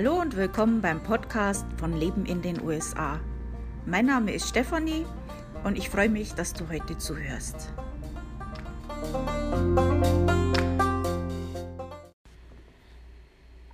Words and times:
Hallo 0.00 0.20
und 0.20 0.36
willkommen 0.36 0.80
beim 0.80 1.02
Podcast 1.02 1.66
von 1.76 1.92
Leben 1.98 2.24
in 2.24 2.40
den 2.40 2.62
USA. 2.62 3.18
Mein 3.84 4.06
Name 4.06 4.32
ist 4.32 4.48
Stefanie 4.48 5.04
und 5.64 5.76
ich 5.76 5.90
freue 5.90 6.08
mich, 6.08 6.34
dass 6.34 6.52
du 6.52 6.68
heute 6.68 6.96
zuhörst. 6.98 7.72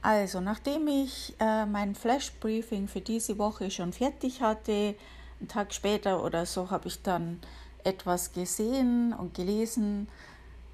Also, 0.00 0.40
nachdem 0.40 0.88
ich 0.88 1.34
äh, 1.40 1.66
mein 1.66 1.94
Flash 1.94 2.32
Briefing 2.40 2.88
für 2.88 3.02
diese 3.02 3.36
Woche 3.36 3.70
schon 3.70 3.92
fertig 3.92 4.40
hatte, 4.40 4.94
einen 5.40 5.48
Tag 5.48 5.74
später 5.74 6.24
oder 6.24 6.46
so, 6.46 6.70
habe 6.70 6.88
ich 6.88 7.02
dann 7.02 7.38
etwas 7.84 8.32
gesehen 8.32 9.12
und 9.12 9.34
gelesen, 9.34 10.08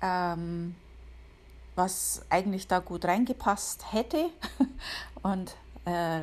ähm, 0.01 0.77
was 1.75 2.23
eigentlich 2.29 2.69
da 2.69 2.79
gut 2.79 3.05
reingepasst 3.05 3.93
hätte 3.93 4.31
und 5.23 5.55
äh, 5.85 6.23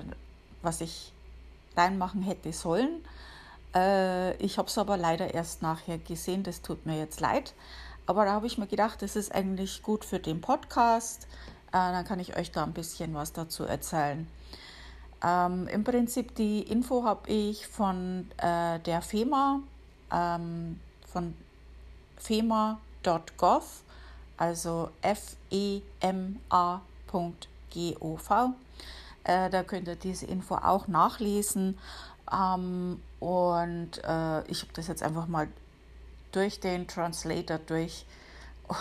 was 0.61 0.81
ich 0.81 1.11
reinmachen 1.75 2.21
hätte 2.21 2.51
sollen. 2.53 3.03
Äh, 3.75 4.35
ich 4.37 4.57
habe 4.57 4.67
es 4.67 4.77
aber 4.77 4.97
leider 4.97 5.33
erst 5.33 5.61
nachher 5.61 5.97
gesehen, 5.97 6.43
das 6.43 6.61
tut 6.61 6.85
mir 6.85 6.97
jetzt 6.97 7.19
leid. 7.19 7.53
Aber 8.05 8.25
da 8.25 8.31
habe 8.31 8.47
ich 8.47 8.57
mir 8.57 8.67
gedacht, 8.67 9.01
das 9.01 9.15
ist 9.15 9.33
eigentlich 9.33 9.83
gut 9.83 10.05
für 10.05 10.19
den 10.19 10.41
Podcast. 10.41 11.27
Äh, 11.69 11.73
dann 11.73 12.05
kann 12.05 12.19
ich 12.19 12.37
euch 12.37 12.51
da 12.51 12.63
ein 12.63 12.73
bisschen 12.73 13.13
was 13.13 13.33
dazu 13.33 13.65
erzählen. 13.65 14.27
Ähm, 15.23 15.67
Im 15.67 15.83
Prinzip 15.83 16.35
die 16.35 16.61
Info 16.61 17.03
habe 17.03 17.29
ich 17.29 17.67
von 17.67 18.29
äh, 18.37 18.79
der 18.79 19.01
FEMA, 19.01 19.61
ähm, 20.11 20.79
von 21.11 21.33
fema.gov, 22.17 23.81
also 24.37 24.89
fema.gov. 25.01 26.49
Äh, 29.27 29.49
da 29.49 29.61
könnt 29.63 29.87
ihr 29.89 29.97
diese 29.97 30.25
Info 30.25 30.55
auch 30.55 30.87
nachlesen. 30.87 31.77
Ähm, 32.31 33.01
und 33.19 34.03
äh, 34.03 34.41
ich 34.47 34.61
habe 34.61 34.73
das 34.73 34.87
jetzt 34.87 35.03
einfach 35.03 35.27
mal 35.27 35.49
durch 36.31 36.59
den 36.59 36.87
Translator 36.87 37.57
durch 37.57 38.05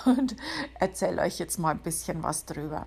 und 0.05 0.37
erzähle 0.79 1.23
euch 1.23 1.39
jetzt 1.39 1.59
mal 1.59 1.71
ein 1.71 1.81
bisschen 1.81 2.23
was 2.23 2.45
drüber. 2.45 2.87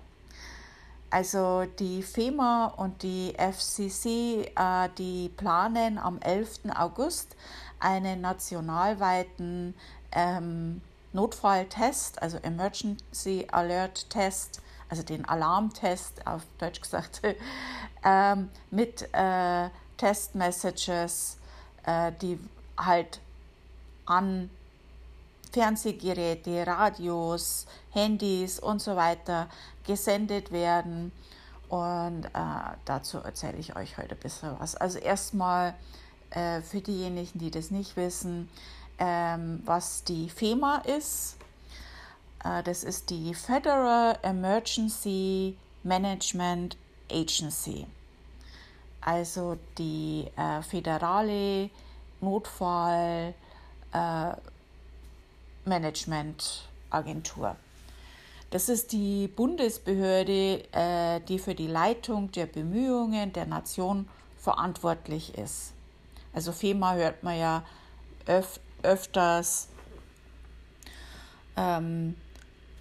Also 1.10 1.66
die 1.78 2.02
FEMA 2.02 2.66
und 2.76 3.02
die 3.02 3.34
FCC, 3.36 4.52
äh, 4.56 4.88
die 4.96 5.28
planen 5.28 5.98
am 5.98 6.18
11. 6.20 6.60
August 6.74 7.36
einen 7.78 8.22
nationalweiten 8.22 9.74
ähm, 10.12 10.80
Notfalltest, 11.12 12.22
also 12.22 12.38
Emergency 12.38 13.48
Alert 13.50 14.08
Test, 14.08 14.62
also 14.90 15.02
den 15.02 15.24
Alarmtest 15.24 16.26
auf 16.26 16.42
Deutsch 16.58 16.80
gesagt, 16.80 17.22
ähm, 18.04 18.50
mit 18.70 19.08
äh, 19.12 19.70
Testmessages, 19.96 21.38
äh, 21.84 22.12
die 22.20 22.38
halt 22.76 23.20
an 24.04 24.50
Fernsehgeräte, 25.52 26.66
Radios, 26.66 27.66
Handys 27.90 28.58
und 28.58 28.80
so 28.80 28.96
weiter 28.96 29.48
gesendet 29.86 30.52
werden. 30.52 31.12
Und 31.68 32.24
äh, 32.26 32.76
dazu 32.84 33.18
erzähle 33.18 33.58
ich 33.58 33.76
euch 33.76 33.96
heute 33.96 34.14
ein 34.16 34.20
bisschen 34.20 34.58
was. 34.58 34.74
Also 34.74 34.98
erstmal 34.98 35.74
äh, 36.30 36.60
für 36.62 36.80
diejenigen, 36.80 37.38
die 37.38 37.50
das 37.50 37.70
nicht 37.70 37.96
wissen, 37.96 38.48
ähm, 38.98 39.62
was 39.64 40.04
die 40.04 40.28
FEMA 40.28 40.78
ist. 40.78 41.36
Äh, 42.44 42.62
das 42.62 42.84
ist 42.84 43.10
die 43.10 43.34
Federal 43.34 44.18
Emergency 44.22 45.56
Management 45.82 46.76
Agency, 47.10 47.86
also 49.00 49.56
die 49.78 50.26
äh, 50.36 50.62
föderale 50.62 51.70
Notfall 52.20 53.34
äh. 53.92 54.32
Das 58.50 58.68
ist 58.68 58.92
die 58.92 59.28
Bundesbehörde, 59.28 60.64
äh, 60.72 61.20
die 61.20 61.38
für 61.38 61.54
die 61.54 61.68
Leitung 61.68 62.32
der 62.32 62.46
Bemühungen 62.46 63.32
der 63.32 63.46
Nation 63.46 64.08
verantwortlich 64.38 65.38
ist. 65.38 65.72
Also 66.32 66.52
FEMA 66.52 66.94
hört 66.94 67.22
man 67.22 67.38
ja 67.38 67.64
öf 68.26 68.60
öfters, 68.82 69.68
ähm, 71.56 72.16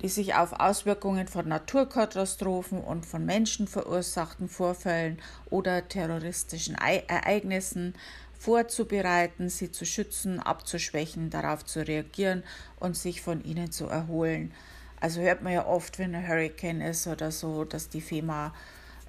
die 0.01 0.07
sich 0.09 0.35
auf 0.35 0.53
Auswirkungen 0.53 1.27
von 1.27 1.47
Naturkatastrophen 1.47 2.81
und 2.81 3.05
von 3.05 3.25
menschenverursachten 3.25 4.47
Vorfällen 4.47 5.19
oder 5.49 5.87
terroristischen 5.87 6.75
Ereignissen 6.75 7.95
vorzubereiten, 8.39 9.49
sie 9.49 9.71
zu 9.71 9.85
schützen, 9.85 10.39
abzuschwächen, 10.39 11.29
darauf 11.29 11.65
zu 11.65 11.85
reagieren 11.85 12.43
und 12.79 12.95
sich 12.95 13.21
von 13.21 13.43
ihnen 13.43 13.71
zu 13.71 13.87
erholen. 13.87 14.53
Also 15.01 15.21
hört 15.21 15.43
man 15.43 15.53
ja 15.53 15.65
oft, 15.65 15.99
wenn 15.99 16.15
ein 16.15 16.27
Hurricane 16.27 16.81
ist 16.81 17.07
oder 17.07 17.31
so, 17.31 17.65
dass 17.65 17.89
die 17.89 18.01
FEMA 18.01 18.53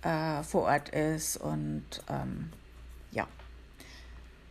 äh, 0.02 0.42
vor 0.42 0.62
Ort 0.62 0.88
ist 0.90 1.36
und 1.36 1.84
ähm, 2.08 2.50
ja. 3.12 3.26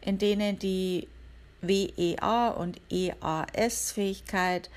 in 0.00 0.18
denen 0.18 0.58
die 0.58 1.08
WEA 1.60 2.48
und 2.48 2.80
EAS-Fähigkeit 2.90 4.70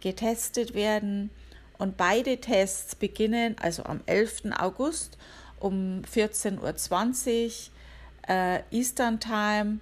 getestet 0.00 0.74
werden. 0.74 1.30
Und 1.78 1.96
beide 1.96 2.40
Tests 2.40 2.94
beginnen 2.94 3.56
also 3.60 3.84
am 3.84 4.00
11. 4.06 4.52
August 4.58 5.18
um 5.58 6.02
14.20 6.02 6.60
Uhr 6.60 7.74
äh, 8.28 8.62
Eastern 8.70 9.18
Time 9.20 9.80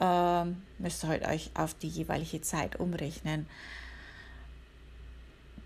ähm, 0.00 0.62
müsst 0.78 1.04
ihr 1.04 1.08
halt 1.08 1.26
euch 1.26 1.50
auf 1.54 1.74
die 1.74 1.88
jeweilige 1.88 2.40
Zeit 2.40 2.76
umrechnen. 2.76 3.46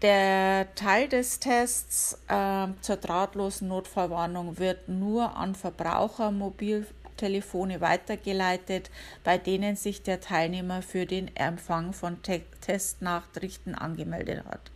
Der 0.02 0.75
Teil 0.75 1.08
des 1.08 1.38
Tests 1.38 2.19
äh, 2.28 2.66
zur 2.81 2.96
drahtlosen 2.96 3.69
Notfallwarnung 3.69 4.58
wird 4.58 4.88
nur 4.88 5.37
an 5.37 5.54
Verbrauchermobil, 5.54 6.87
Mobiltelefone 7.22 7.81
weitergeleitet, 7.81 8.90
bei 9.22 9.38
denen 9.38 9.76
sich 9.76 10.02
der 10.02 10.20
Teilnehmer 10.20 10.82
für 10.82 11.06
den 11.06 11.34
Empfang 11.37 11.93
von 11.93 12.22
Te 12.22 12.43
Testnachrichten 12.60 13.75
angemeldet 13.75 14.44
hat. 14.44 14.70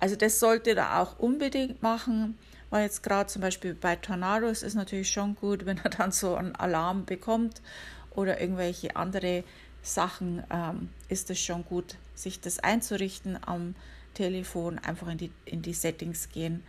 Also 0.00 0.16
das 0.16 0.40
sollte 0.40 0.74
er 0.74 1.00
auch 1.00 1.18
unbedingt 1.18 1.82
machen, 1.82 2.36
weil 2.70 2.84
jetzt 2.84 3.02
gerade 3.02 3.28
zum 3.28 3.42
Beispiel 3.42 3.74
bei 3.74 3.96
Tornados 3.96 4.62
ist 4.62 4.74
natürlich 4.74 5.10
schon 5.10 5.36
gut, 5.36 5.66
wenn 5.66 5.78
er 5.78 5.90
dann 5.90 6.10
so 6.10 6.34
einen 6.34 6.56
Alarm 6.56 7.04
bekommt 7.04 7.62
oder 8.10 8.40
irgendwelche 8.40 8.96
andere 8.96 9.44
Sachen, 9.82 10.42
ähm, 10.50 10.88
ist 11.08 11.30
es 11.30 11.40
schon 11.40 11.64
gut, 11.64 11.96
sich 12.14 12.40
das 12.40 12.58
einzurichten 12.58 13.38
am 13.44 13.74
Telefon, 14.14 14.78
einfach 14.78 15.08
in 15.08 15.18
die, 15.18 15.32
in 15.44 15.62
die 15.62 15.74
Settings 15.74 16.28
gehen. 16.30 16.62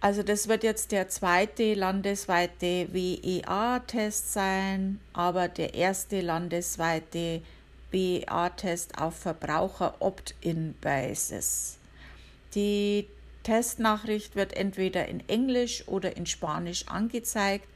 Also 0.00 0.22
das 0.22 0.46
wird 0.46 0.62
jetzt 0.62 0.92
der 0.92 1.08
zweite 1.08 1.74
landesweite 1.74 2.86
WEA-Test 2.92 4.32
sein, 4.32 5.00
aber 5.12 5.48
der 5.48 5.74
erste 5.74 6.20
landesweite 6.20 7.42
WEA-Test 7.90 8.96
auf 8.98 9.16
Verbraucher-Opt-in-Basis. 9.16 11.78
Die 12.54 13.08
Testnachricht 13.42 14.36
wird 14.36 14.56
entweder 14.56 15.08
in 15.08 15.28
Englisch 15.28 15.88
oder 15.88 16.16
in 16.16 16.26
Spanisch 16.26 16.86
angezeigt. 16.86 17.66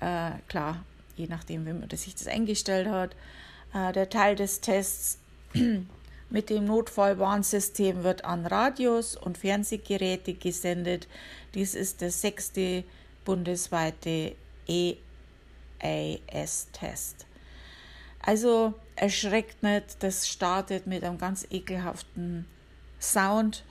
Äh, 0.00 0.30
klar, 0.48 0.84
je 1.16 1.26
nachdem, 1.26 1.66
wie 1.66 1.72
man 1.72 1.90
sich 1.90 2.14
das 2.14 2.28
eingestellt 2.28 2.86
hat. 2.88 3.16
Äh, 3.74 3.92
der 3.92 4.08
Teil 4.10 4.36
des 4.36 4.60
Tests 4.60 5.18
mit 6.30 6.50
dem 6.50 6.64
Notfallwarnsystem 6.64 8.04
wird 8.04 8.24
an 8.24 8.46
Radios 8.46 9.16
und 9.16 9.38
Fernsehgeräte 9.38 10.34
gesendet. 10.34 11.08
Dies 11.54 11.74
ist 11.74 12.00
der 12.00 12.10
sechste 12.10 12.84
bundesweite 13.24 14.34
EAS-Test. 15.80 17.26
Also 18.20 18.74
erschreckt 18.96 19.62
nicht, 19.62 20.02
das 20.02 20.28
startet 20.28 20.86
mit 20.86 21.04
einem 21.04 21.18
ganz 21.18 21.46
ekelhaften 21.50 22.46
Sound 23.00 23.64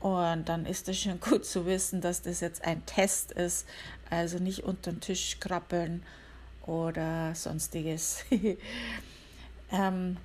und 0.00 0.48
dann 0.48 0.66
ist 0.66 0.88
es 0.88 1.00
schon 1.00 1.20
gut 1.28 1.44
zu 1.44 1.66
wissen, 1.66 2.00
dass 2.00 2.22
das 2.22 2.40
jetzt 2.40 2.64
ein 2.64 2.86
Test 2.86 3.32
ist, 3.32 3.66
also 4.08 4.38
nicht 4.38 4.64
unter 4.64 4.92
den 4.92 5.00
Tisch 5.00 5.38
krabbeln 5.40 6.02
oder 6.64 7.34
sonstiges. 7.34 8.24
ähm, 9.72 10.16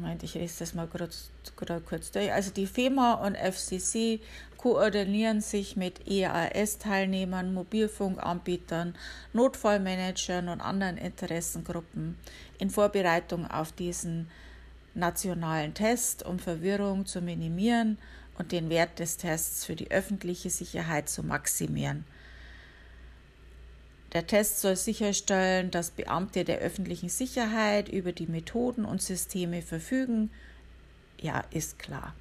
Moment, 0.00 0.22
ich 0.22 0.34
lese 0.34 0.60
das 0.60 0.74
mal 0.74 0.86
kurz, 0.86 1.30
kurz 1.86 2.10
durch. 2.10 2.32
Also 2.32 2.50
die 2.50 2.66
FEMA 2.66 3.14
und 3.14 3.36
FCC 3.36 4.20
koordinieren 4.56 5.40
sich 5.40 5.76
mit 5.76 6.08
EAS-Teilnehmern, 6.08 7.54
Mobilfunkanbietern, 7.54 8.94
Notfallmanagern 9.32 10.48
und 10.48 10.60
anderen 10.60 10.98
Interessengruppen 10.98 12.16
in 12.58 12.70
Vorbereitung 12.70 13.46
auf 13.46 13.72
diesen 13.72 14.28
nationalen 14.94 15.74
Test, 15.74 16.24
um 16.24 16.38
Verwirrung 16.38 17.06
zu 17.06 17.20
minimieren 17.20 17.98
und 18.38 18.52
den 18.52 18.68
Wert 18.70 18.98
des 18.98 19.16
Tests 19.16 19.64
für 19.64 19.76
die 19.76 19.90
öffentliche 19.90 20.50
Sicherheit 20.50 21.08
zu 21.08 21.22
maximieren. 21.22 22.04
Der 24.12 24.26
Test 24.26 24.60
soll 24.60 24.76
sicherstellen, 24.76 25.70
dass 25.70 25.90
Beamte 25.90 26.44
der 26.44 26.58
öffentlichen 26.58 27.08
Sicherheit 27.08 27.88
über 27.88 28.12
die 28.12 28.26
Methoden 28.26 28.84
und 28.84 29.02
Systeme 29.02 29.62
verfügen. 29.62 30.30
Ja, 31.20 31.44
ist 31.50 31.78
klar. 31.78 32.14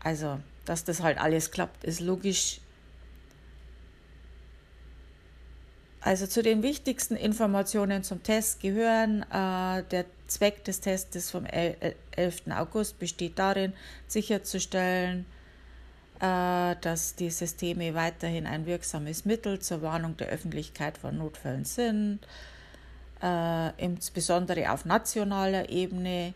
Also, 0.00 0.38
dass 0.64 0.84
das 0.84 1.02
halt 1.02 1.18
alles 1.18 1.50
klappt, 1.50 1.84
ist 1.84 2.00
logisch. 2.00 2.60
Also 6.00 6.26
zu 6.26 6.42
den 6.42 6.62
wichtigsten 6.62 7.16
Informationen 7.16 8.04
zum 8.04 8.22
Test 8.22 8.60
gehören, 8.60 9.22
äh, 9.30 9.82
der 9.90 10.04
Zweck 10.26 10.62
des 10.64 10.80
Tests 10.80 11.30
vom 11.30 11.46
11. 11.46 11.94
August 12.50 12.98
besteht 12.98 13.38
darin, 13.38 13.72
sicherzustellen, 14.06 15.24
dass 16.24 17.16
die 17.16 17.30
Systeme 17.30 17.94
weiterhin 17.94 18.46
ein 18.46 18.66
wirksames 18.66 19.24
Mittel 19.24 19.58
zur 19.58 19.82
Warnung 19.82 20.16
der 20.16 20.28
Öffentlichkeit 20.28 20.96
von 20.96 21.18
Notfällen 21.18 21.64
sind, 21.64 22.20
äh, 23.22 23.70
insbesondere 23.82 24.70
auf 24.72 24.84
nationaler 24.84 25.68
Ebene. 25.68 26.34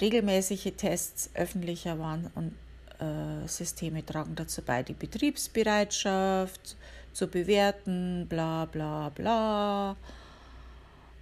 Regelmäßige 0.00 0.72
Tests 0.76 1.30
öffentlicher 1.34 1.98
Warn- 1.98 2.30
und 2.34 2.54
äh, 2.98 3.46
Systeme 3.46 4.04
tragen 4.04 4.34
dazu 4.34 4.62
bei, 4.62 4.82
die 4.82 4.94
Betriebsbereitschaft 4.94 6.76
zu 7.12 7.28
bewerten, 7.28 8.26
bla 8.28 8.64
bla 8.64 9.10
bla. 9.10 9.96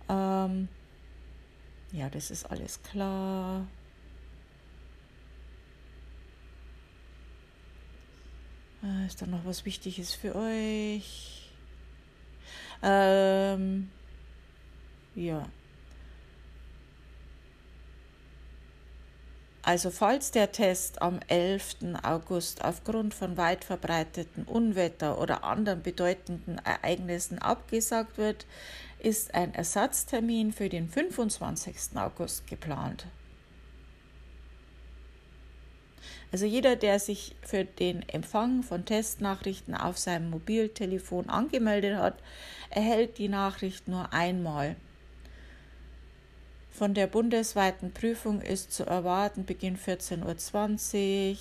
Ähm, 0.09 0.69
ja, 1.93 2.09
das 2.11 2.31
ist 2.31 2.51
alles 2.51 2.83
klar. 2.83 3.67
Ist 9.07 9.23
da 9.23 9.27
noch 9.27 9.45
was 9.45 9.65
Wichtiges 9.65 10.15
für 10.15 10.35
euch? 10.35 11.51
Ähm, 12.83 13.91
ja. 15.15 15.47
Also 19.63 19.91
falls 19.91 20.31
der 20.31 20.53
Test 20.53 21.01
am 21.01 21.21
11. 21.29 21.77
August 22.03 22.63
aufgrund 22.63 23.15
von 23.15 23.39
weit 23.39 23.65
verbreiteten 23.65 24.45
Unwetter 24.45 25.19
oder 25.19 25.43
anderen 25.43 25.83
bedeutenden 25.83 26.59
Ereignissen 26.59 27.39
abgesagt 27.39 28.19
wird, 28.19 28.45
ist 28.99 29.35
ein 29.35 29.55
Ersatztermin 29.55 30.53
für 30.53 30.69
den 30.69 30.91
25. 30.91 31.97
August 31.97 32.47
geplant. 32.47 33.07
Also 36.35 36.47
jeder, 36.47 36.75
der 36.75 36.99
sich 36.99 37.37
für 37.43 37.65
den 37.65 38.03
Empfang 38.09 38.65
von 38.65 38.85
Testnachrichten 38.85 39.77
auf 39.77 39.99
seinem 39.99 40.31
Mobiltelefon 40.31 41.29
angemeldet 41.29 41.97
hat, 41.97 42.19
erhält 42.71 43.19
die 43.19 43.29
Nachricht 43.29 43.87
nur 43.87 44.13
einmal. 44.13 44.75
Von 46.73 46.93
der 46.93 47.07
bundesweiten 47.07 47.93
Prüfung 47.93 48.41
ist 48.41 48.73
zu 48.73 48.85
erwarten 48.85 49.45
Beginn 49.45 49.79
14.20 49.79 51.31
Uhr. 51.31 51.39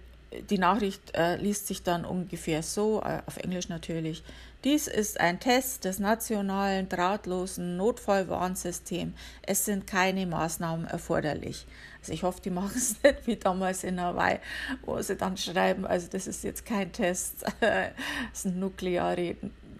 die 0.50 0.58
Nachricht 0.58 1.14
äh, 1.14 1.36
liest 1.36 1.66
sich 1.66 1.82
dann 1.82 2.04
ungefähr 2.04 2.62
so, 2.62 3.02
äh, 3.02 3.20
auf 3.26 3.36
Englisch 3.36 3.68
natürlich. 3.68 4.22
Dies 4.64 4.88
ist 4.88 5.20
ein 5.20 5.38
Test 5.38 5.84
des 5.84 5.98
nationalen 5.98 6.88
drahtlosen 6.88 7.76
Notfallwarnsystems. 7.76 9.12
Es 9.42 9.64
sind 9.64 9.86
keine 9.86 10.26
Maßnahmen 10.26 10.86
erforderlich. 10.86 11.66
Also 12.00 12.12
ich 12.12 12.22
hoffe, 12.22 12.40
die 12.40 12.50
machen 12.50 12.72
es 12.74 12.96
nicht 13.02 13.26
wie 13.26 13.36
damals 13.36 13.84
in 13.84 14.00
Hawaii, 14.00 14.38
wo 14.82 15.00
sie 15.00 15.16
dann 15.16 15.36
schreiben, 15.36 15.86
also 15.86 16.08
das 16.10 16.26
ist 16.26 16.42
jetzt 16.42 16.66
kein 16.66 16.90
Test, 16.90 17.44
ist 18.32 18.46
eine 18.46 18.56
nukleare 18.56 19.36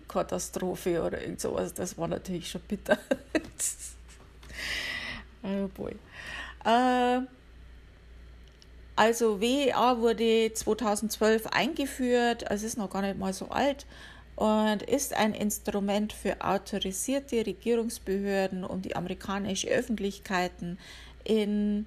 Katastrophe 0.09 1.03
oder 1.03 1.21
irgend 1.21 1.41
sowas. 1.41 1.75
Das 1.75 1.97
war 1.99 2.09
natürlich 2.09 2.51
schon 2.51 2.63
bitter. 2.63 2.99
oh 5.43 5.69
boy. 5.69 5.95
Äh, 6.65 7.21
also 8.97 9.41
WEA 9.41 9.99
wurde 9.99 10.53
2012 10.53 11.47
eingeführt, 11.49 12.51
also 12.51 12.67
ist 12.67 12.79
noch 12.79 12.91
gar 12.91 13.03
nicht 13.03 13.19
mal 13.19 13.35
so 13.35 13.51
alt 13.51 13.87
und 14.37 14.83
ist 14.83 15.15
ein 15.15 15.35
Instrument 15.35 16.13
für 16.13 16.41
autorisierte 16.41 17.45
Regierungsbehörden, 17.45 18.65
um 18.65 18.83
die 18.83 18.97
amerikanische 18.97 19.69
Öffentlichkeiten 19.69 20.79
in 21.25 21.87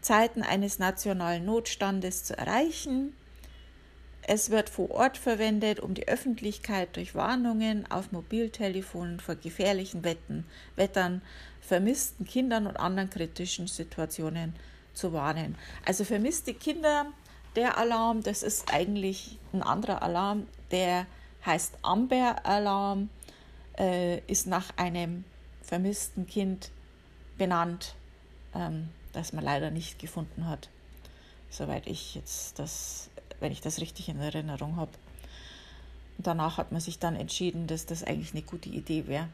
Zeiten 0.00 0.42
eines 0.42 0.78
nationalen 0.78 1.44
Notstandes 1.44 2.24
zu 2.24 2.36
erreichen. 2.36 3.14
Es 4.30 4.50
wird 4.50 4.68
vor 4.68 4.90
Ort 4.90 5.16
verwendet, 5.16 5.80
um 5.80 5.94
die 5.94 6.06
Öffentlichkeit 6.06 6.96
durch 6.96 7.14
Warnungen 7.14 7.90
auf 7.90 8.12
Mobiltelefonen 8.12 9.20
vor 9.20 9.36
gefährlichen 9.36 10.04
Wetten, 10.04 10.44
Wettern, 10.76 11.22
vermissten 11.62 12.26
Kindern 12.26 12.66
und 12.66 12.76
anderen 12.76 13.08
kritischen 13.08 13.68
Situationen 13.68 14.54
zu 14.92 15.14
warnen. 15.14 15.56
Also 15.86 16.04
vermisste 16.04 16.52
Kinder, 16.52 17.06
der 17.56 17.78
Alarm, 17.78 18.22
das 18.22 18.42
ist 18.42 18.70
eigentlich 18.70 19.38
ein 19.54 19.62
anderer 19.62 20.02
Alarm, 20.02 20.46
der 20.72 21.06
heißt 21.46 21.78
Amber 21.80 22.44
Alarm, 22.44 23.08
äh, 23.78 24.18
ist 24.30 24.46
nach 24.46 24.76
einem 24.76 25.24
vermissten 25.62 26.26
Kind 26.26 26.70
benannt, 27.38 27.94
ähm, 28.54 28.90
das 29.14 29.32
man 29.32 29.42
leider 29.42 29.70
nicht 29.70 29.98
gefunden 29.98 30.46
hat, 30.46 30.68
soweit 31.48 31.86
ich 31.86 32.14
jetzt 32.14 32.58
das 32.58 33.08
wenn 33.40 33.52
ich 33.52 33.60
das 33.60 33.80
richtig 33.80 34.08
in 34.08 34.20
Erinnerung 34.20 34.76
habe. 34.76 34.92
Danach 36.18 36.58
hat 36.58 36.72
man 36.72 36.80
sich 36.80 36.98
dann 36.98 37.14
entschieden, 37.14 37.66
dass 37.66 37.86
das 37.86 38.02
eigentlich 38.02 38.32
eine 38.32 38.42
gute 38.42 38.68
Idee 38.68 39.06
wäre. 39.06 39.28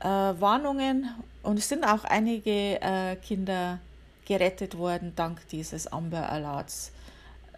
Äh, 0.00 0.40
Warnungen 0.40 1.08
und 1.44 1.58
es 1.58 1.68
sind 1.68 1.84
auch 1.84 2.04
einige 2.04 2.80
äh, 2.80 3.16
Kinder 3.16 3.78
gerettet 4.24 4.76
worden 4.76 5.12
dank 5.14 5.46
dieses 5.48 5.86
Amber 5.86 6.28
Alerts, 6.28 6.92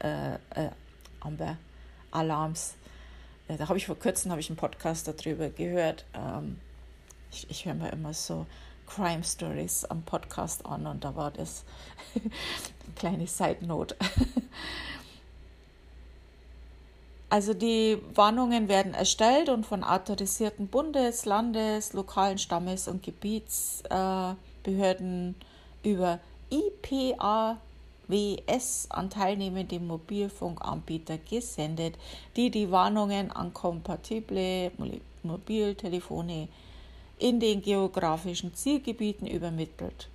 äh, 0.01 0.35
äh 0.35 0.71
Amber 1.21 1.57
Alarms. 2.11 2.75
Äh, 3.49 3.57
da 3.57 3.69
habe 3.69 3.79
ich 3.79 3.87
vor 3.87 3.99
kurzem 3.99 4.31
habe 4.31 4.41
ich 4.41 4.51
einen 4.51 4.59
Podcast 4.59 5.09
darüber 5.09 5.49
gehört. 5.49 6.05
Ähm, 6.15 6.59
ich, 7.33 7.49
ich 7.49 7.65
höre 7.65 7.75
mir 7.75 7.91
immer 7.91 8.13
so 8.13 8.47
Crime 8.95 9.25
Stories 9.25 9.85
am 9.87 10.03
Podcast 10.03 10.65
an 10.67 10.87
und 10.87 11.03
da 11.05 11.17
war 11.17 11.33
das 11.33 11.65
eine 12.15 12.31
kleine 12.97 13.27
Side 13.27 13.67
Note. 13.67 13.97
Also 17.31 17.53
die 17.53 17.99
Warnungen 18.15 18.69
werden 18.69 18.95
erstellt 18.95 19.49
und 19.49 19.67
von 19.67 19.83
autorisierten 19.83 20.69
Bundes-, 20.69 21.25
Landes-, 21.25 21.93
lokalen 21.93 22.39
Stammes- 22.39 22.87
und 22.87 23.03
Gebietsbehörden 23.03 25.35
über 25.83 26.21
IPAWS 26.51 27.59
an 28.91 29.11
teilnehmende 29.11 29.81
Mobilfunkanbieter 29.81 31.19
gesendet, 31.19 31.99
die 32.37 32.53
die 32.53 32.71
Warnungen 32.71 33.33
an 33.33 33.53
kompatible 33.53 34.71
Mobiltelefone 35.25 36.47
in 37.19 37.41
den 37.41 37.63
geografischen 37.63 38.55
Zielgebieten 38.55 39.27
übermittelt. 39.27 40.09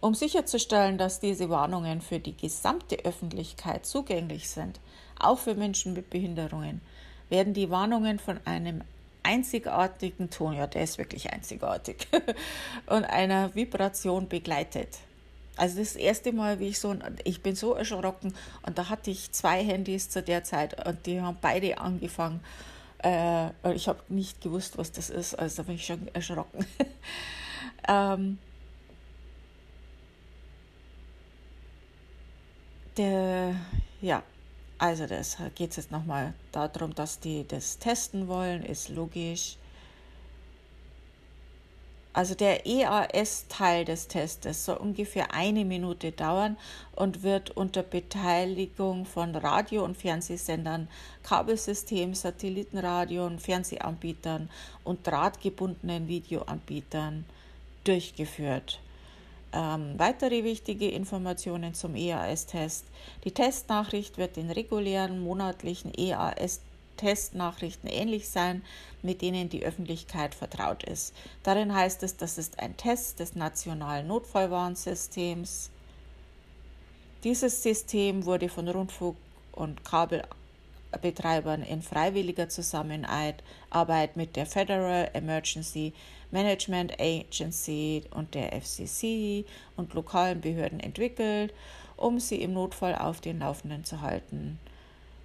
Um 0.00 0.14
sicherzustellen, 0.14 0.98
dass 0.98 1.20
diese 1.20 1.48
Warnungen 1.48 2.02
für 2.02 2.18
die 2.18 2.36
gesamte 2.36 2.96
Öffentlichkeit 3.04 3.86
zugänglich 3.86 4.50
sind, 4.50 4.78
auch 5.18 5.38
für 5.38 5.54
Menschen 5.54 5.94
mit 5.94 6.10
Behinderungen, 6.10 6.82
werden 7.30 7.54
die 7.54 7.70
Warnungen 7.70 8.18
von 8.18 8.38
einem 8.44 8.82
einzigartigen 9.22 10.28
Ton, 10.28 10.52
ja, 10.52 10.66
der 10.66 10.82
ist 10.82 10.98
wirklich 10.98 11.32
einzigartig, 11.32 12.06
und 12.86 13.04
einer 13.04 13.54
Vibration 13.54 14.28
begleitet. 14.28 14.98
Also 15.56 15.78
das 15.78 15.94
erste 15.94 16.32
Mal, 16.32 16.58
wie 16.58 16.68
ich 16.68 16.80
so, 16.80 16.96
ich 17.22 17.42
bin 17.42 17.54
so 17.54 17.74
erschrocken 17.74 18.34
und 18.66 18.76
da 18.76 18.88
hatte 18.88 19.10
ich 19.10 19.30
zwei 19.32 19.62
Handys 19.62 20.10
zu 20.10 20.22
der 20.22 20.42
Zeit 20.42 20.84
und 20.86 21.06
die 21.06 21.20
haben 21.20 21.38
beide 21.40 21.78
angefangen. 21.78 22.40
Äh, 23.04 23.50
ich 23.74 23.86
habe 23.86 24.00
nicht 24.08 24.40
gewusst, 24.40 24.78
was 24.78 24.90
das 24.90 25.10
ist, 25.10 25.34
also 25.38 25.58
da 25.58 25.62
bin 25.64 25.76
ich 25.76 25.86
schon 25.86 26.08
erschrocken. 26.08 26.66
ähm, 27.88 28.38
der, 32.96 33.54
ja, 34.00 34.22
also 34.78 35.06
das 35.06 35.36
geht 35.54 35.76
jetzt 35.76 35.92
nochmal 35.92 36.34
darum, 36.50 36.94
dass 36.94 37.20
die 37.20 37.46
das 37.46 37.78
testen 37.78 38.26
wollen, 38.26 38.64
ist 38.64 38.88
logisch. 38.88 39.56
Also 42.14 42.36
der 42.36 42.64
EAS-Teil 42.64 43.84
des 43.84 44.06
Testes 44.06 44.64
soll 44.64 44.76
ungefähr 44.76 45.34
eine 45.34 45.64
Minute 45.64 46.12
dauern 46.12 46.56
und 46.94 47.24
wird 47.24 47.50
unter 47.56 47.82
Beteiligung 47.82 49.04
von 49.04 49.34
Radio- 49.34 49.84
und 49.84 49.96
Fernsehsendern, 49.96 50.86
Kabelsystemen, 51.24 52.14
Satellitenradio 52.14 53.26
und 53.26 53.42
Fernsehanbietern 53.42 54.48
und 54.84 55.04
drahtgebundenen 55.04 56.06
Videoanbietern 56.06 57.24
durchgeführt. 57.82 58.78
Ähm, 59.52 59.94
weitere 59.96 60.44
wichtige 60.44 60.88
Informationen 60.90 61.74
zum 61.74 61.96
EAS-Test. 61.96 62.84
Die 63.24 63.32
Testnachricht 63.32 64.18
wird 64.18 64.36
den 64.36 64.52
regulären 64.52 65.20
monatlichen 65.20 65.92
EAS-Test 65.92 66.73
Testnachrichten 66.96 67.88
ähnlich 67.88 68.28
sein, 68.28 68.62
mit 69.02 69.22
denen 69.22 69.48
die 69.48 69.64
Öffentlichkeit 69.64 70.34
vertraut 70.34 70.82
ist. 70.84 71.14
Darin 71.42 71.74
heißt 71.74 72.02
es, 72.02 72.16
das 72.16 72.38
ist 72.38 72.58
ein 72.58 72.76
Test 72.76 73.20
des 73.20 73.34
nationalen 73.34 74.06
Notfallwarnsystems. 74.06 75.70
Dieses 77.22 77.62
System 77.62 78.24
wurde 78.24 78.48
von 78.48 78.68
Rundfunk- 78.68 79.16
und 79.52 79.84
Kabelbetreibern 79.84 81.62
in 81.62 81.82
freiwilliger 81.82 82.48
Zusammenarbeit 82.48 84.16
mit 84.16 84.36
der 84.36 84.46
Federal 84.46 85.10
Emergency 85.14 85.92
Management 86.30 87.00
Agency 87.00 88.02
und 88.10 88.34
der 88.34 88.52
FCC 88.60 89.44
und 89.76 89.94
lokalen 89.94 90.40
Behörden 90.40 90.80
entwickelt, 90.80 91.54
um 91.96 92.18
sie 92.18 92.42
im 92.42 92.52
Notfall 92.54 92.96
auf 92.96 93.20
den 93.20 93.38
Laufenden 93.38 93.84
zu 93.84 94.00
halten. 94.00 94.58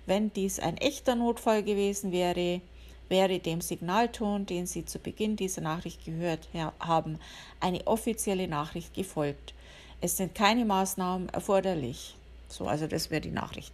Wenn 0.09 0.33
dies 0.33 0.57
ein 0.57 0.77
echter 0.77 1.13
Notfall 1.13 1.61
gewesen 1.61 2.11
wäre, 2.11 2.61
wäre 3.09 3.37
dem 3.37 3.61
Signalton, 3.61 4.47
den 4.47 4.65
Sie 4.65 4.83
zu 4.83 4.97
Beginn 4.97 5.35
dieser 5.35 5.61
Nachricht 5.61 6.03
gehört 6.03 6.49
haben, 6.79 7.19
eine 7.59 7.85
offizielle 7.85 8.47
Nachricht 8.47 8.95
gefolgt. 8.95 9.53
Es 10.01 10.17
sind 10.17 10.33
keine 10.33 10.65
Maßnahmen 10.65 11.29
erforderlich. 11.29 12.15
So, 12.47 12.65
also 12.65 12.87
das 12.87 13.11
wäre 13.11 13.21
die 13.21 13.29
Nachricht. 13.29 13.71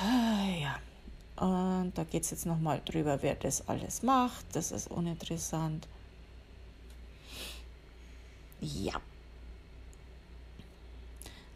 Ah, 0.00 0.46
ja. 0.58 0.78
Und 1.46 1.92
da 1.96 2.04
geht 2.04 2.22
es 2.22 2.30
jetzt 2.30 2.46
nochmal 2.46 2.80
drüber, 2.86 3.18
wer 3.20 3.34
das 3.34 3.68
alles 3.68 4.02
macht. 4.02 4.46
Das 4.54 4.72
ist 4.72 4.90
uninteressant. 4.90 5.86
Ja. 8.62 8.98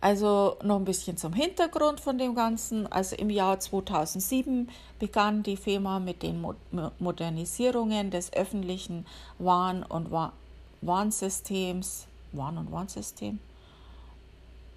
Also 0.01 0.57
noch 0.63 0.77
ein 0.77 0.85
bisschen 0.85 1.17
zum 1.17 1.33
Hintergrund 1.33 2.01
von 2.01 2.19
dem 2.19 2.35
Ganzen. 2.35 2.87
Also 2.87 3.17
im 3.17 3.31
Jahr 3.31 3.59
2007 3.59 4.69
begann 4.99 5.43
die 5.43 5.57
FEMA 5.57 5.99
mit 5.99 6.23
den 6.23 6.45
Modernisierungen 6.99 8.11
des 8.11 8.33
öffentlichen 8.33 9.07
Warn- 9.39 9.83
und 9.83 10.11
Warnsystems, 10.83 12.07
Warn- 12.33 12.59
und 12.59 12.71
Warnsystem, 12.71 13.41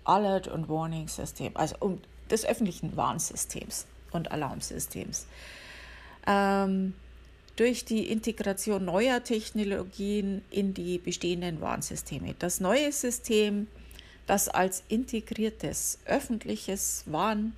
Alert- 0.04 0.48
und 0.48 0.68
Warning-System, 0.68 1.52
also 1.54 1.76
um 1.80 2.00
des 2.32 2.46
öffentlichen 2.46 2.96
Warnsystems 2.98 3.86
und 4.12 4.32
Alarmsystems. 4.32 5.28
Ähm, 6.26 6.94
durch 7.58 7.86
die 7.86 8.10
Integration 8.10 8.86
neuer 8.86 9.24
Technologien 9.24 10.42
in 10.50 10.74
die 10.74 10.98
bestehenden 10.98 11.62
Warnsysteme. 11.62 12.34
Das 12.40 12.60
neue 12.60 12.92
System 12.92 13.68
das 14.28 14.48
als 14.48 14.84
integriertes 14.88 16.00
öffentliches 16.06 17.04
Warn- 17.08 17.54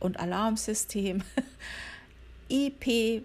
und 0.00 0.18
Alarmsystem 0.18 1.22
IPWS 2.48 3.24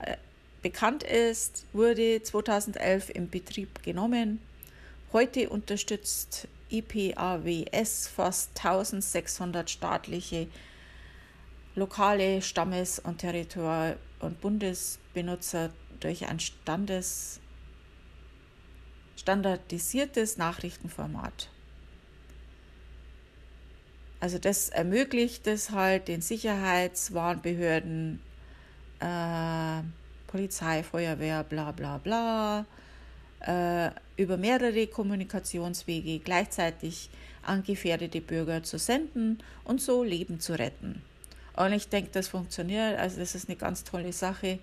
äh, 0.00 0.16
bekannt 0.62 1.02
ist, 1.02 1.64
wurde 1.72 2.22
2011 2.22 3.10
in 3.10 3.30
Betrieb 3.30 3.82
genommen. 3.82 4.40
Heute 5.12 5.48
unterstützt 5.48 6.48
IPAWS 6.70 8.08
fast 8.08 8.50
1600 8.58 9.70
staatliche, 9.70 10.48
lokale 11.74 12.42
Stammes- 12.42 12.98
und 12.98 13.18
Territorial- 13.18 13.98
und 14.20 14.40
Bundesbenutzer 14.40 15.70
durch 16.00 16.26
ein 16.26 16.40
Standes- 16.40 17.40
standardisiertes 19.18 20.36
Nachrichtenformat. 20.38 21.48
Also 24.20 24.38
das 24.38 24.68
ermöglicht 24.68 25.46
es 25.46 25.70
halt 25.70 26.08
den 26.08 26.22
Sicherheitswarnbehörden, 26.22 28.20
äh, 29.00 29.82
Polizei, 30.26 30.82
Feuerwehr, 30.82 31.44
bla 31.44 31.72
bla 31.72 31.98
bla, 31.98 32.66
äh, 33.40 33.90
über 34.16 34.36
mehrere 34.36 34.86
Kommunikationswege 34.88 36.18
gleichzeitig 36.18 37.10
an 37.42 37.62
gefährdete 37.62 38.20
Bürger 38.20 38.62
zu 38.62 38.78
senden 38.78 39.38
und 39.64 39.80
so 39.80 40.02
Leben 40.02 40.40
zu 40.40 40.58
retten. 40.58 41.02
Und 41.56 41.72
ich 41.72 41.88
denke, 41.88 42.10
das 42.12 42.28
funktioniert. 42.28 42.98
Also 42.98 43.18
das 43.18 43.34
ist 43.34 43.48
eine 43.48 43.56
ganz 43.56 43.84
tolle 43.84 44.12
Sache. 44.12 44.58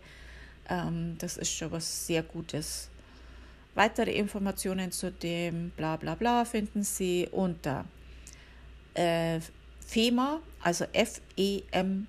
Ähm, 0.69 1.15
das 1.17 1.37
ist 1.37 1.51
schon 1.51 1.71
was 1.71 2.07
sehr 2.07 2.23
Gutes. 2.23 2.89
Weitere 3.75 4.11
Informationen 4.11 4.91
zu 4.91 5.11
dem 5.11 5.71
bla 5.71 5.97
bla 5.97 6.15
bla 6.15 6.45
finden 6.45 6.83
Sie 6.83 7.27
unter 7.31 7.85
äh, 8.93 9.41
FEMA, 9.85 10.39
also 10.61 10.85
F-E-M-A.gov, 10.93 12.07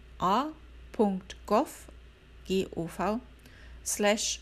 G-O-V, 2.47 3.21
slash 3.85 4.41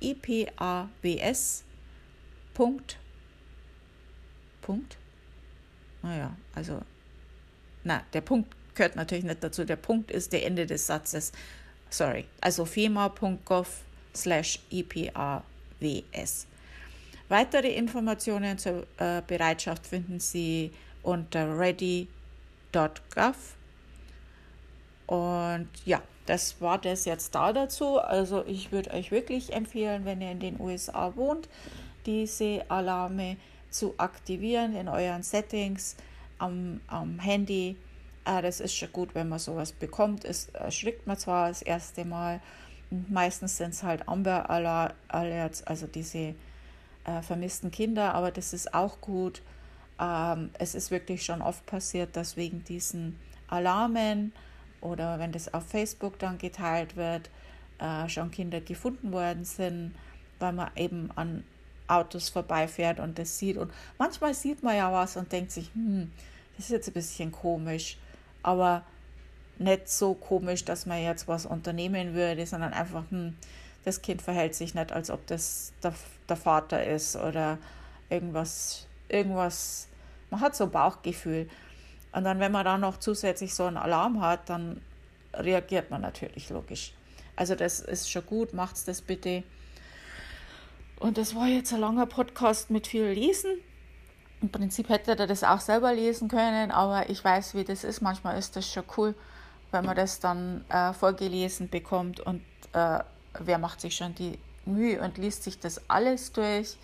IPAWS. 0.00 1.64
Punkt. 2.54 2.98
Punkt. 4.60 4.98
Naja, 6.02 6.36
also, 6.54 6.82
na, 7.82 8.02
der 8.12 8.20
Punkt 8.20 8.54
gehört 8.74 8.94
natürlich 8.96 9.24
nicht 9.24 9.42
dazu. 9.42 9.64
Der 9.64 9.76
Punkt 9.76 10.10
ist 10.10 10.32
der 10.32 10.44
Ende 10.46 10.66
des 10.66 10.86
Satzes. 10.86 11.32
Sorry. 11.90 12.26
Also 12.40 12.64
fema.gov 12.64 13.82
slash 14.14 14.60
IPAWS. 14.70 16.46
Weitere 17.28 17.68
Informationen 17.74 18.56
zur 18.56 18.86
äh, 18.96 19.22
Bereitschaft 19.26 19.86
finden 19.86 20.18
Sie 20.18 20.72
unter 21.02 21.58
ready.gov. 21.58 22.06
Und 25.06 25.68
ja, 25.84 26.02
das 26.26 26.60
war 26.60 26.78
das 26.78 27.04
jetzt 27.04 27.34
da 27.34 27.52
dazu. 27.52 27.98
Also 27.98 28.44
ich 28.46 28.72
würde 28.72 28.92
euch 28.92 29.10
wirklich 29.10 29.52
empfehlen, 29.52 30.04
wenn 30.04 30.20
ihr 30.20 30.30
in 30.30 30.40
den 30.40 30.60
USA 30.60 31.14
wohnt, 31.16 31.48
diese 32.06 32.64
Alarme 32.68 33.36
zu 33.70 33.94
aktivieren 33.98 34.74
in 34.74 34.88
euren 34.88 35.22
Settings 35.22 35.96
am, 36.38 36.80
am 36.86 37.18
Handy. 37.18 37.76
Äh, 38.24 38.42
das 38.42 38.60
ist 38.60 38.74
schon 38.74 38.92
gut, 38.92 39.14
wenn 39.14 39.28
man 39.28 39.38
sowas 39.38 39.72
bekommt. 39.72 40.24
Es 40.24 40.48
erschrickt 40.50 41.06
man 41.06 41.18
zwar 41.18 41.48
das 41.48 41.62
erste 41.62 42.04
Mal. 42.04 42.40
Meistens 42.90 43.58
sind 43.58 43.70
es 43.70 43.82
halt 43.82 44.08
Amber 44.08 44.48
Alerts, 44.48 45.62
also 45.62 45.86
diese 45.86 46.34
äh, 47.08 47.22
vermissten 47.22 47.70
Kinder, 47.70 48.14
aber 48.14 48.30
das 48.30 48.52
ist 48.52 48.74
auch 48.74 49.00
gut. 49.00 49.42
Ähm, 49.98 50.50
es 50.58 50.74
ist 50.74 50.90
wirklich 50.90 51.24
schon 51.24 51.42
oft 51.42 51.64
passiert, 51.66 52.16
dass 52.16 52.36
wegen 52.36 52.64
diesen 52.64 53.18
Alarmen 53.48 54.32
oder 54.80 55.18
wenn 55.18 55.32
das 55.32 55.52
auf 55.54 55.66
Facebook 55.66 56.18
dann 56.18 56.38
geteilt 56.38 56.96
wird, 56.96 57.30
äh, 57.78 58.08
schon 58.08 58.30
Kinder 58.30 58.60
gefunden 58.60 59.12
worden 59.12 59.44
sind, 59.44 59.94
weil 60.38 60.52
man 60.52 60.70
eben 60.76 61.10
an 61.16 61.44
Autos 61.86 62.28
vorbeifährt 62.28 63.00
und 63.00 63.18
das 63.18 63.38
sieht. 63.38 63.56
Und 63.56 63.72
manchmal 63.98 64.34
sieht 64.34 64.62
man 64.62 64.76
ja 64.76 64.92
was 64.92 65.16
und 65.16 65.32
denkt 65.32 65.50
sich, 65.50 65.70
hm, 65.74 66.12
das 66.56 66.66
ist 66.66 66.70
jetzt 66.72 66.88
ein 66.88 66.94
bisschen 66.94 67.32
komisch, 67.32 67.96
aber 68.42 68.84
nicht 69.58 69.88
so 69.88 70.14
komisch, 70.14 70.64
dass 70.64 70.86
man 70.86 71.02
jetzt 71.02 71.26
was 71.26 71.46
unternehmen 71.46 72.14
würde, 72.14 72.46
sondern 72.46 72.72
einfach, 72.72 73.04
hm, 73.10 73.34
das 73.84 74.02
Kind 74.02 74.20
verhält 74.20 74.54
sich 74.54 74.74
nicht, 74.74 74.92
als 74.92 75.10
ob 75.10 75.26
das 75.26 75.72
der, 76.28 76.36
Vater 76.36 76.84
ist 76.84 77.16
oder 77.16 77.58
irgendwas, 78.08 78.86
irgendwas. 79.08 79.88
Man 80.30 80.40
hat 80.40 80.56
so 80.56 80.64
ein 80.64 80.70
Bauchgefühl. 80.70 81.48
Und 82.12 82.24
dann, 82.24 82.40
wenn 82.40 82.52
man 82.52 82.64
dann 82.64 82.80
noch 82.80 82.98
zusätzlich 82.98 83.54
so 83.54 83.64
einen 83.64 83.76
Alarm 83.76 84.20
hat, 84.20 84.48
dann 84.48 84.80
reagiert 85.34 85.90
man 85.90 86.00
natürlich 86.02 86.50
logisch. 86.50 86.92
Also 87.36 87.54
das 87.54 87.80
ist 87.80 88.10
schon 88.10 88.26
gut, 88.26 88.52
macht's 88.52 88.84
das 88.84 89.00
bitte. 89.00 89.44
Und 90.98 91.16
das 91.18 91.34
war 91.34 91.46
jetzt 91.46 91.72
ein 91.72 91.80
langer 91.80 92.06
Podcast 92.06 92.70
mit 92.70 92.86
viel 92.86 93.04
Lesen. 93.04 93.52
Im 94.40 94.50
Prinzip 94.50 94.88
hätte 94.88 95.16
er 95.16 95.26
das 95.26 95.44
auch 95.44 95.60
selber 95.60 95.92
lesen 95.92 96.28
können, 96.28 96.70
aber 96.70 97.10
ich 97.10 97.22
weiß, 97.24 97.54
wie 97.54 97.64
das 97.64 97.84
ist. 97.84 98.00
Manchmal 98.00 98.38
ist 98.38 98.56
das 98.56 98.72
schon 98.72 98.84
cool, 98.96 99.14
wenn 99.70 99.84
man 99.84 99.96
das 99.96 100.20
dann 100.20 100.64
äh, 100.68 100.92
vorgelesen 100.92 101.68
bekommt 101.68 102.20
und 102.20 102.42
äh, 102.72 103.00
wer 103.38 103.58
macht 103.58 103.80
sich 103.80 103.96
schon 103.96 104.14
die 104.14 104.38
Mühe 104.68 105.00
und 105.00 105.18
liest 105.18 105.42
sich 105.44 105.58
das 105.58 105.88
alles 105.90 106.32
durch. 106.32 106.76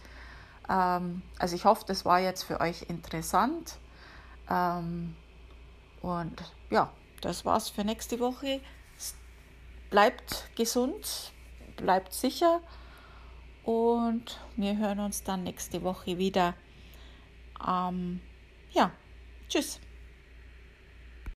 Ähm, 0.69 1.23
also 1.39 1.55
ich 1.55 1.65
hoffe, 1.65 1.85
das 1.87 2.05
war 2.05 2.21
jetzt 2.21 2.43
für 2.43 2.61
euch 2.61 2.83
interessant. 2.89 3.79
Ähm, 4.51 5.17
und 6.03 6.43
ja, 6.71 6.93
das 7.21 7.45
war's 7.45 7.69
für 7.69 7.85
nächste 7.85 8.21
Woche. 8.21 8.61
Bleibt 9.91 10.51
gesund, 10.57 11.33
bleibt 11.77 12.13
sicher 12.13 12.61
und 13.63 14.41
wir 14.57 14.77
hören 14.77 15.01
uns 15.01 15.23
dann 15.23 15.45
nächste 15.45 15.83
Woche 15.83 16.19
wieder. 16.19 16.55
Ähm, 17.67 18.21
ja, 18.73 18.91
tschüss. 19.49 19.79